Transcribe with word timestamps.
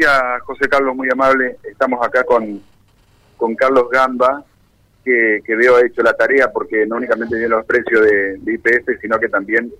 gracias 0.00 0.42
José 0.42 0.68
Carlos, 0.68 0.96
muy 0.96 1.08
amable. 1.10 1.58
Estamos 1.62 2.04
acá 2.04 2.24
con, 2.24 2.60
con 3.36 3.54
Carlos 3.54 3.88
Gamba, 3.90 4.44
que, 5.04 5.40
que 5.44 5.56
veo 5.56 5.76
ha 5.76 5.86
hecho 5.86 6.02
la 6.02 6.14
tarea 6.14 6.50
porque 6.50 6.86
no 6.86 6.96
únicamente 6.96 7.34
tiene 7.34 7.48
los 7.48 7.64
precios 7.66 8.00
de, 8.02 8.40
IPF, 8.46 9.00
sino 9.00 9.18
que 9.18 9.28
también 9.28 9.70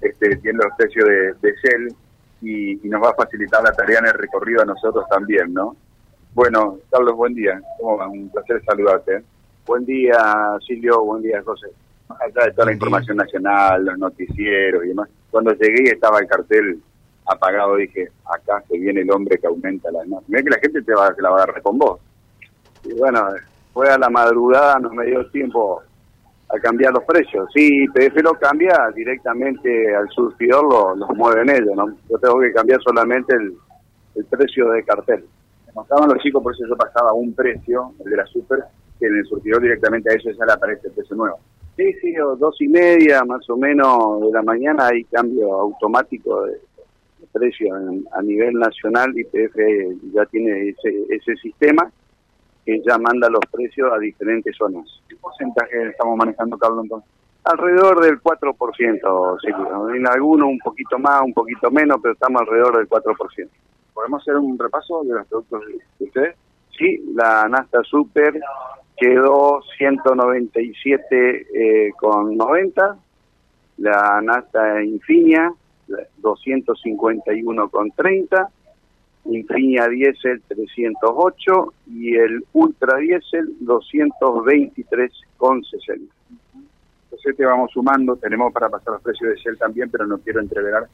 este, 0.00 0.36
tiene 0.36 0.58
los 0.58 0.72
precios 0.76 1.08
de, 1.08 1.34
de 1.34 1.54
Shell 1.62 1.94
y, 2.42 2.88
nos 2.88 3.02
va 3.02 3.10
a 3.10 3.14
facilitar 3.14 3.62
la 3.62 3.72
tarea 3.72 4.00
en 4.00 4.06
el 4.06 4.14
recorrido 4.14 4.62
a 4.62 4.64
nosotros 4.64 5.04
también, 5.08 5.52
¿no? 5.52 5.76
Bueno, 6.34 6.78
Carlos, 6.90 7.14
buen 7.16 7.34
día. 7.34 7.60
Un 7.80 8.30
placer 8.30 8.62
saludarte. 8.64 9.22
Buen 9.66 9.84
día, 9.84 10.16
Silvio. 10.66 11.04
Buen 11.04 11.22
día, 11.22 11.42
José. 11.44 11.68
Acá 12.08 12.46
de 12.46 12.52
toda 12.52 12.66
la 12.66 12.72
información 12.72 13.16
nacional, 13.16 13.84
los 13.84 13.98
noticieros 13.98 14.84
y 14.84 14.88
demás. 14.88 15.08
Cuando 15.30 15.52
llegué 15.52 15.90
estaba 15.92 16.20
el 16.20 16.26
cartel 16.26 16.80
apagado, 17.30 17.76
dije, 17.76 18.08
acá 18.24 18.62
se 18.68 18.78
viene 18.78 19.02
el 19.02 19.10
hombre 19.10 19.38
que 19.38 19.46
aumenta 19.46 19.90
la 19.90 20.04
Mira 20.26 20.42
que 20.42 20.50
la 20.50 20.58
gente 20.58 20.82
te 20.82 20.94
va, 20.94 21.14
la 21.18 21.28
a 21.28 21.34
agarrar 21.34 21.62
con 21.62 21.78
vos. 21.78 22.00
Y 22.84 22.94
bueno, 22.94 23.28
fue 23.72 23.88
a 23.88 23.98
la 23.98 24.10
madrugada, 24.10 24.78
no 24.78 24.90
me 24.90 25.06
dio 25.06 25.28
tiempo 25.30 25.82
a 26.48 26.58
cambiar 26.58 26.92
los 26.92 27.04
precios. 27.04 27.48
Sí, 27.54 27.86
PF 27.94 28.22
lo 28.22 28.34
cambia 28.34 28.90
directamente 28.94 29.94
al 29.94 30.08
surtidor, 30.08 30.64
lo, 30.64 30.96
los 30.96 31.16
mueven 31.16 31.50
ellos, 31.50 31.76
¿no? 31.76 31.94
Yo 32.08 32.18
tengo 32.18 32.40
que 32.40 32.52
cambiar 32.52 32.80
solamente 32.82 33.34
el, 33.34 33.54
precio 34.28 34.70
de 34.70 34.84
cartel. 34.84 35.24
Me 35.68 36.06
los 36.06 36.22
chicos, 36.22 36.42
por 36.42 36.52
eso 36.52 36.64
yo 36.68 36.76
pasaba 36.76 37.12
un 37.12 37.32
precio, 37.32 37.92
el 38.04 38.10
de 38.10 38.16
la 38.16 38.26
super, 38.26 38.64
que 38.98 39.06
en 39.06 39.18
el 39.18 39.24
surtidor 39.24 39.62
directamente 39.62 40.10
a 40.10 40.14
ellos 40.14 40.36
ya 40.36 40.44
le 40.44 40.52
aparece 40.52 40.88
el 40.88 40.94
precio 40.94 41.16
nuevo. 41.16 41.38
Sí, 41.76 41.92
sí, 42.02 42.12
dos 42.38 42.60
y 42.60 42.68
media 42.68 43.24
más 43.24 43.48
o 43.48 43.56
menos 43.56 44.20
de 44.20 44.32
la 44.32 44.42
mañana 44.42 44.88
hay 44.88 45.04
cambio 45.04 45.54
automático 45.54 46.44
de, 46.44 46.60
precio 47.32 47.74
a 48.12 48.22
nivel 48.22 48.54
nacional 48.54 49.16
y 49.18 49.24
PF 49.24 49.56
ya 50.12 50.24
tiene 50.26 50.70
ese, 50.70 51.04
ese 51.08 51.36
sistema 51.36 51.90
que 52.64 52.80
ya 52.86 52.98
manda 52.98 53.28
los 53.28 53.40
precios 53.50 53.92
a 53.92 53.98
diferentes 53.98 54.56
zonas. 54.56 54.86
¿Qué 55.08 55.16
porcentaje 55.16 55.88
estamos 55.88 56.16
manejando, 56.16 56.58
Carlos, 56.58 56.84
entonces? 56.84 57.10
Alrededor 57.44 58.02
del 58.02 58.20
4%, 58.20 59.38
sí, 59.40 59.48
en 59.96 60.06
algunos 60.06 60.48
un 60.48 60.58
poquito 60.58 60.98
más, 60.98 61.22
un 61.22 61.32
poquito 61.32 61.70
menos, 61.70 61.98
pero 62.02 62.12
estamos 62.12 62.42
alrededor 62.42 62.76
del 62.76 62.88
4%. 62.88 63.48
¿Podemos 63.94 64.22
hacer 64.22 64.36
un 64.36 64.58
repaso 64.58 65.02
de 65.04 65.14
los 65.14 65.26
productos 65.26 65.62
de 65.98 66.04
ustedes? 66.04 66.36
Sí, 66.76 67.02
la 67.14 67.48
Nasta 67.48 67.82
Super 67.84 68.38
quedó 68.96 69.62
197 69.78 71.46
eh, 71.54 71.92
con 71.98 72.36
90, 72.36 72.98
la 73.78 74.20
Nasta 74.22 74.82
Infinia 74.82 75.50
251,30, 76.22 78.48
Infinia 79.26 79.86
Diesel 79.88 80.40
308 80.48 81.74
y 81.88 82.16
el 82.16 82.42
Ultra 82.52 82.96
Diesel 82.98 83.58
223,60. 83.60 86.00
Entonces 87.04 87.36
te 87.36 87.44
vamos 87.44 87.70
sumando, 87.72 88.16
tenemos 88.16 88.52
para 88.52 88.68
pasar 88.68 88.94
los 88.94 89.02
precios 89.02 89.30
de 89.30 89.36
Shell 89.36 89.58
también, 89.58 89.90
pero 89.90 90.06
no 90.06 90.18
quiero 90.18 90.40
entreverar 90.40 90.86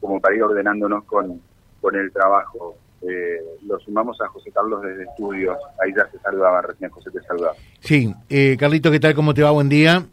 como 0.00 0.20
para 0.20 0.36
ir 0.36 0.42
ordenándonos 0.42 1.04
con, 1.04 1.40
con 1.80 1.96
el 1.96 2.12
trabajo. 2.12 2.76
Eh, 3.02 3.40
lo 3.66 3.78
sumamos 3.80 4.20
a 4.20 4.28
José 4.28 4.52
Carlos 4.52 4.82
desde 4.82 5.04
estudios, 5.04 5.56
ahí 5.82 5.92
ya 5.96 6.06
se 6.10 6.18
saludaba, 6.18 6.60
recién 6.62 6.90
José 6.90 7.10
te 7.10 7.20
saludaba. 7.22 7.54
Sí, 7.80 8.14
eh, 8.28 8.56
Carlito, 8.58 8.90
¿qué 8.90 9.00
tal? 9.00 9.14
¿Cómo 9.14 9.32
te 9.34 9.42
va? 9.42 9.50
Buen 9.50 9.68
día. 9.68 10.06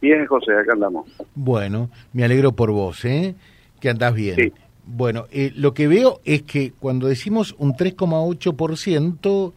Bien, 0.00 0.26
José, 0.26 0.52
acá 0.52 0.74
andamos. 0.74 1.08
Bueno, 1.34 1.90
me 2.12 2.24
alegro 2.24 2.52
por 2.52 2.70
vos, 2.70 3.04
¿eh? 3.04 3.34
Que 3.80 3.90
andás 3.90 4.14
bien. 4.14 4.52
Bueno, 4.84 5.26
eh, 5.32 5.52
lo 5.56 5.74
que 5.74 5.88
veo 5.88 6.20
es 6.24 6.42
que 6.42 6.72
cuando 6.72 7.08
decimos 7.08 7.54
un 7.58 7.74
3,8% 7.74 9.52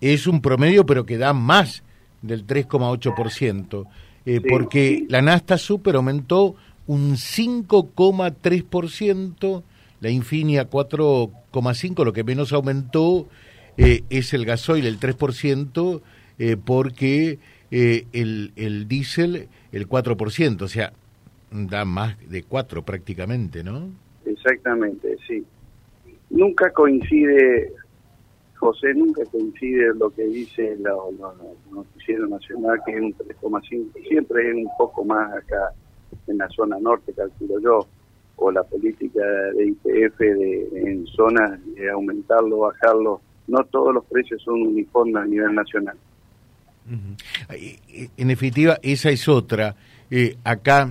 es 0.00 0.26
un 0.26 0.40
promedio, 0.40 0.84
pero 0.84 1.06
que 1.06 1.18
da 1.18 1.32
más 1.32 1.84
del 2.22 2.44
3,8%, 2.46 3.86
eh, 4.24 4.40
porque 4.48 5.04
la 5.08 5.20
Nasta 5.22 5.58
Super 5.58 5.96
aumentó 5.96 6.54
un 6.86 7.16
5,3%, 7.16 9.64
la 10.00 10.10
Infinia 10.10 10.68
4,5%, 10.68 12.04
lo 12.04 12.12
que 12.12 12.22
menos 12.24 12.52
aumentó 12.52 13.28
eh, 13.76 14.02
es 14.10 14.34
el 14.34 14.44
gasoil, 14.44 14.86
el 14.86 14.98
3%, 14.98 16.02
eh, 16.38 16.56
porque 16.56 17.38
el, 17.70 18.52
el 18.56 18.88
diésel 18.88 19.48
el 19.70 19.88
4%, 19.88 20.62
o 20.62 20.68
sea, 20.68 20.92
da 21.52 21.84
más 21.84 22.16
de 22.28 22.42
cuatro 22.42 22.82
prácticamente, 22.82 23.62
¿no? 23.62 23.90
Exactamente, 24.24 25.16
sí. 25.26 25.44
Nunca 26.30 26.72
coincide, 26.72 27.72
José, 28.56 28.94
nunca 28.94 29.22
coincide 29.26 29.94
lo 29.94 30.10
que 30.10 30.24
dice 30.24 30.76
la, 30.80 30.94
noticiero 31.70 32.26
nacional, 32.26 32.80
que 32.86 32.92
es 32.92 33.00
un 33.00 33.14
3,5, 33.14 34.08
siempre 34.08 34.48
es 34.48 34.54
un 34.54 34.68
poco 34.78 35.04
más 35.04 35.32
acá 35.34 35.72
en 36.26 36.38
la 36.38 36.48
zona 36.48 36.78
norte, 36.80 37.12
calculo 37.12 37.60
yo, 37.60 37.86
o 38.36 38.50
la 38.50 38.62
política 38.62 39.22
de 39.56 39.66
IPF 39.68 40.18
de, 40.18 40.68
en 40.74 41.06
zonas 41.06 41.60
de 41.74 41.90
aumentarlo, 41.90 42.58
bajarlo. 42.58 43.20
No 43.46 43.62
todos 43.64 43.92
los 43.92 44.04
precios 44.06 44.40
son 44.42 44.62
uniformes 44.62 45.16
a 45.16 45.26
nivel 45.26 45.54
nacional. 45.54 45.96
En 48.16 48.28
definitiva, 48.28 48.78
esa 48.82 49.10
es 49.10 49.28
otra. 49.28 49.76
Eh, 50.10 50.36
acá 50.44 50.90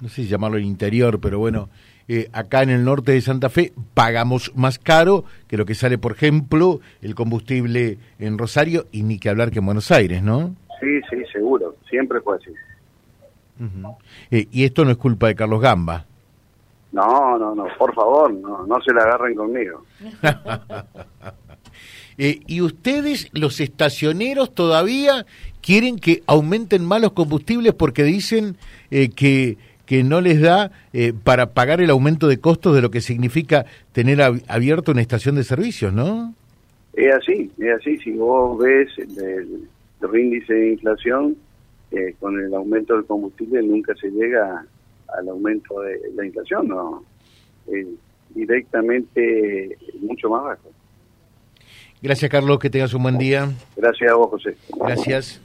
no 0.00 0.08
sé 0.08 0.22
si 0.22 0.28
llamarlo 0.28 0.58
el 0.58 0.64
interior, 0.64 1.20
pero 1.20 1.38
bueno, 1.38 1.68
eh, 2.10 2.30
acá 2.32 2.62
en 2.62 2.70
el 2.70 2.86
norte 2.86 3.12
de 3.12 3.20
Santa 3.20 3.50
Fe 3.50 3.74
pagamos 3.92 4.50
más 4.56 4.78
caro 4.78 5.24
que 5.46 5.58
lo 5.58 5.66
que 5.66 5.74
sale, 5.74 5.98
por 5.98 6.12
ejemplo, 6.12 6.80
el 7.02 7.14
combustible 7.14 7.98
en 8.18 8.38
Rosario 8.38 8.86
y 8.90 9.02
ni 9.02 9.18
que 9.18 9.28
hablar 9.28 9.50
que 9.50 9.58
en 9.58 9.66
Buenos 9.66 9.90
Aires, 9.90 10.22
¿no? 10.22 10.54
Sí, 10.80 11.00
sí, 11.10 11.22
seguro, 11.30 11.76
siempre 11.88 12.22
fue 12.22 12.36
así. 12.36 12.50
Eh, 14.30 14.46
y 14.50 14.64
esto 14.64 14.86
no 14.86 14.92
es 14.92 14.96
culpa 14.96 15.26
de 15.26 15.34
Carlos 15.34 15.60
Gamba. 15.60 16.06
No, 16.92 17.36
no, 17.36 17.54
no, 17.54 17.66
por 17.76 17.94
favor, 17.94 18.32
no, 18.32 18.66
no 18.66 18.80
se 18.80 18.94
la 18.94 19.02
agarren 19.02 19.34
conmigo. 19.34 19.84
Eh, 22.20 22.40
¿Y 22.48 22.62
ustedes, 22.62 23.28
los 23.32 23.60
estacioneros, 23.60 24.52
todavía 24.52 25.24
quieren 25.60 26.00
que 26.00 26.24
aumenten 26.26 26.84
más 26.84 27.00
los 27.00 27.12
combustibles 27.12 27.74
porque 27.74 28.02
dicen 28.02 28.56
que 28.90 29.56
que 29.88 30.04
no 30.04 30.20
les 30.20 30.40
da 30.42 30.70
eh, 30.92 31.14
para 31.24 31.54
pagar 31.54 31.80
el 31.80 31.88
aumento 31.88 32.28
de 32.28 32.38
costos 32.38 32.74
de 32.74 32.82
lo 32.82 32.90
que 32.90 33.00
significa 33.00 33.64
tener 33.92 34.20
abierto 34.20 34.92
una 34.92 35.00
estación 35.00 35.34
de 35.36 35.44
servicios, 35.44 35.94
¿no? 35.94 36.34
Es 36.92 37.14
así, 37.14 37.50
es 37.58 37.74
así. 37.74 37.96
Si 37.96 38.12
vos 38.12 38.58
ves 38.58 38.90
el, 38.98 39.66
índice 40.14 40.52
de 40.52 40.72
inflación, 40.72 41.36
eh, 41.90 42.14
con 42.20 42.38
el 42.38 42.52
aumento 42.52 42.96
del 42.96 43.06
combustible 43.06 43.62
nunca 43.62 43.94
se 43.94 44.10
llega 44.10 44.62
al 45.16 45.28
aumento 45.30 45.80
de 45.80 45.98
la 46.14 46.26
inflación, 46.26 46.68
¿no? 46.68 47.02
directamente 48.34 49.76
mucho 50.00 50.28
más 50.28 50.44
bajo. 50.44 50.70
Gracias, 52.02 52.30
Carlos. 52.30 52.58
Que 52.58 52.68
tengas 52.70 52.92
un 52.92 53.02
buen 53.02 53.18
día. 53.18 53.48
Gracias 53.74 54.10
a 54.10 54.14
vos, 54.14 54.30
José. 54.30 54.56
Gracias. 54.78 55.40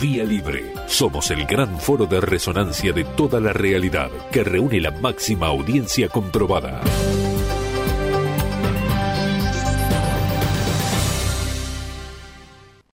Vía 0.00 0.24
Libre. 0.24 0.73
Somos 0.94 1.28
el 1.32 1.44
gran 1.44 1.80
foro 1.80 2.06
de 2.06 2.20
resonancia 2.20 2.92
de 2.92 3.02
toda 3.02 3.40
la 3.40 3.52
realidad 3.52 4.12
que 4.30 4.44
reúne 4.44 4.80
la 4.80 4.92
máxima 4.92 5.48
audiencia 5.48 6.08
comprobada. 6.08 6.82